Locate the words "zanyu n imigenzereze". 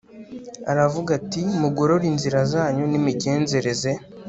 2.51-3.91